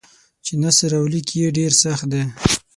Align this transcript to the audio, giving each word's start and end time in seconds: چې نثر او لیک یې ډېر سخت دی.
چې 0.45 0.53
نثر 0.61 0.91
او 0.99 1.05
لیک 1.13 1.27
یې 1.39 1.47
ډېر 1.57 1.71
سخت 1.83 2.05
دی. 2.11 2.23